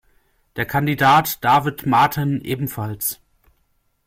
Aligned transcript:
Der 0.55 0.65
Kandidat 0.65 1.43
David 1.45 1.85
Martin 1.85 2.41
ebenfalls. 2.43 3.21